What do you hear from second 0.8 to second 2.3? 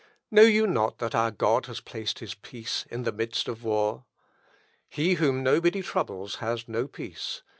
that our God has placed